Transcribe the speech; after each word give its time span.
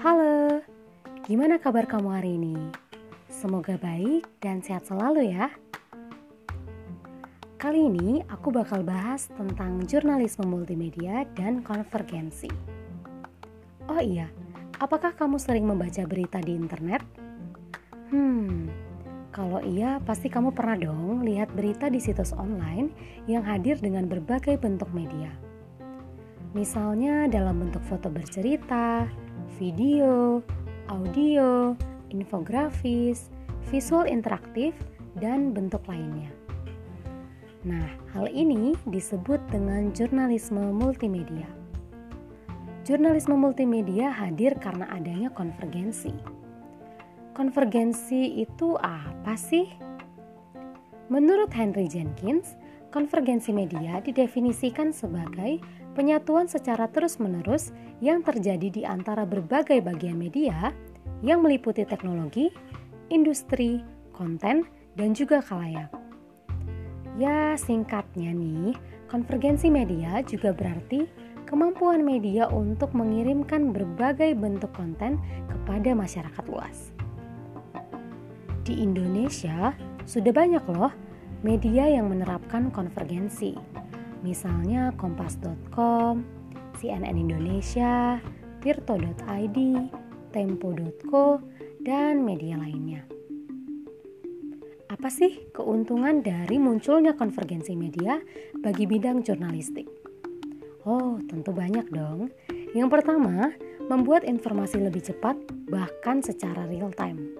Halo, 0.00 0.64
gimana 1.28 1.60
kabar 1.60 1.84
kamu 1.84 2.08
hari 2.08 2.40
ini? 2.40 2.56
Semoga 3.28 3.76
baik 3.76 4.24
dan 4.40 4.64
sehat 4.64 4.88
selalu 4.88 5.28
ya. 5.28 5.52
Kali 7.60 7.84
ini 7.84 8.24
aku 8.24 8.48
bakal 8.48 8.80
bahas 8.80 9.28
tentang 9.36 9.84
jurnalisme 9.84 10.48
multimedia 10.48 11.28
dan 11.36 11.60
konvergensi. 11.60 12.48
Oh 13.92 14.00
iya, 14.00 14.32
apakah 14.80 15.12
kamu 15.12 15.36
sering 15.36 15.68
membaca 15.68 16.00
berita 16.08 16.40
di 16.40 16.56
internet? 16.56 17.04
Hmm, 18.08 18.72
kalau 19.36 19.60
iya 19.60 20.00
pasti 20.00 20.32
kamu 20.32 20.56
pernah 20.56 20.80
dong 20.80 21.28
lihat 21.28 21.52
berita 21.52 21.92
di 21.92 22.00
situs 22.00 22.32
online 22.32 22.88
yang 23.28 23.44
hadir 23.44 23.76
dengan 23.76 24.08
berbagai 24.08 24.56
bentuk 24.56 24.88
media. 24.96 25.28
Misalnya 26.56 27.28
dalam 27.28 27.62
bentuk 27.62 27.84
foto 27.84 28.08
bercerita, 28.08 29.06
video, 29.60 30.40
audio, 30.88 31.76
infografis, 32.08 33.28
visual 33.68 34.08
interaktif, 34.08 34.72
dan 35.20 35.52
bentuk 35.52 35.84
lainnya. 35.84 36.32
Nah, 37.60 37.84
hal 38.16 38.24
ini 38.32 38.72
disebut 38.88 39.36
dengan 39.52 39.92
jurnalisme 39.92 40.72
multimedia. 40.72 41.44
Jurnalisme 42.88 43.36
multimedia 43.36 44.08
hadir 44.08 44.56
karena 44.56 44.88
adanya 44.88 45.28
konvergensi. 45.28 46.16
Konvergensi 47.36 48.40
itu 48.40 48.80
apa 48.80 49.36
sih? 49.36 49.68
Menurut 51.12 51.52
Henry 51.52 51.84
Jenkins, 51.84 52.56
konvergensi 52.90 53.54
media 53.54 54.02
didefinisikan 54.02 54.90
sebagai 54.90 55.62
penyatuan 55.94 56.50
secara 56.50 56.90
terus-menerus 56.90 57.70
yang 58.02 58.22
terjadi 58.22 58.68
di 58.70 58.82
antara 58.82 59.22
berbagai 59.22 59.78
bagian 59.82 60.18
media 60.18 60.74
yang 61.22 61.42
meliputi 61.42 61.86
teknologi, 61.86 62.50
industri, 63.10 63.82
konten, 64.14 64.66
dan 64.98 65.14
juga 65.14 65.38
khalayak. 65.42 65.90
Ya, 67.18 67.54
singkatnya 67.58 68.32
nih, 68.34 68.74
konvergensi 69.10 69.68
media 69.68 70.22
juga 70.24 70.54
berarti 70.54 71.04
kemampuan 71.44 72.06
media 72.06 72.46
untuk 72.46 72.94
mengirimkan 72.94 73.74
berbagai 73.74 74.38
bentuk 74.38 74.70
konten 74.72 75.18
kepada 75.50 75.90
masyarakat 75.92 76.44
luas. 76.46 76.94
Di 78.62 78.78
Indonesia, 78.78 79.74
sudah 80.06 80.30
banyak 80.30 80.62
loh 80.70 80.94
media 81.40 81.88
yang 81.88 82.12
menerapkan 82.12 82.68
konvergensi 82.68 83.56
misalnya 84.20 84.92
kompas.com, 84.96 86.24
CNN 86.76 87.16
Indonesia, 87.16 88.20
tirto.id, 88.60 89.58
tempo.co, 90.32 91.26
dan 91.80 92.22
media 92.22 92.60
lainnya. 92.60 93.04
Apa 94.90 95.08
sih 95.08 95.48
keuntungan 95.56 96.20
dari 96.20 96.60
munculnya 96.60 97.16
konvergensi 97.16 97.72
media 97.72 98.20
bagi 98.60 98.84
bidang 98.84 99.24
jurnalistik? 99.24 99.88
Oh, 100.84 101.16
tentu 101.24 101.56
banyak 101.56 101.88
dong. 101.88 102.28
Yang 102.76 102.88
pertama, 103.00 103.52
membuat 103.88 104.28
informasi 104.28 104.80
lebih 104.80 105.00
cepat 105.00 105.36
bahkan 105.72 106.20
secara 106.20 106.68
real 106.68 106.92
time. 106.92 107.32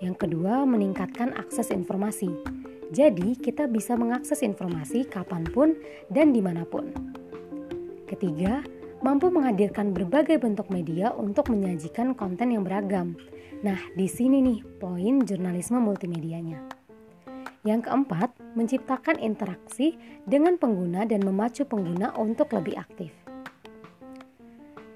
Yang 0.00 0.26
kedua, 0.26 0.64
meningkatkan 0.66 1.36
akses 1.36 1.70
informasi 1.70 2.61
jadi, 2.92 3.32
kita 3.40 3.72
bisa 3.72 3.96
mengakses 3.96 4.44
informasi 4.44 5.08
kapan 5.08 5.48
pun 5.48 5.72
dan 6.12 6.36
di 6.36 6.44
mana 6.44 6.68
pun. 6.68 6.92
Ketiga, 8.04 8.60
mampu 9.00 9.32
menghadirkan 9.32 9.96
berbagai 9.96 10.36
bentuk 10.36 10.68
media 10.68 11.08
untuk 11.16 11.48
menyajikan 11.48 12.12
konten 12.12 12.52
yang 12.52 12.68
beragam. 12.68 13.16
Nah, 13.64 13.80
di 13.96 14.04
sini 14.04 14.44
nih 14.44 14.60
poin 14.76 15.24
jurnalisme 15.24 15.80
multimedianya. 15.80 16.60
Yang 17.64 17.88
keempat, 17.88 18.36
menciptakan 18.60 19.16
interaksi 19.24 19.96
dengan 20.28 20.60
pengguna 20.60 21.08
dan 21.08 21.24
memacu 21.24 21.64
pengguna 21.64 22.12
untuk 22.20 22.52
lebih 22.52 22.76
aktif. 22.76 23.16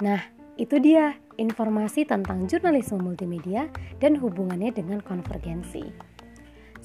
Nah, 0.04 0.20
itu 0.60 0.76
dia 0.76 1.16
informasi 1.40 2.04
tentang 2.04 2.44
jurnalisme 2.44 3.00
multimedia 3.00 3.72
dan 3.96 4.20
hubungannya 4.20 4.68
dengan 4.68 5.00
konvergensi. 5.00 6.15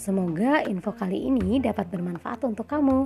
Semoga 0.01 0.66
info 0.66 0.97
kali 0.97 1.29
ini 1.29 1.62
dapat 1.62 1.94
bermanfaat 1.94 2.41
untuk 2.41 2.66
kamu. 2.66 3.06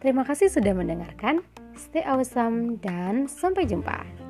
Terima 0.00 0.24
kasih 0.24 0.48
sudah 0.48 0.72
mendengarkan. 0.72 1.44
Stay 1.76 2.00
awesome 2.00 2.80
dan 2.80 3.28
sampai 3.28 3.68
jumpa. 3.68 4.23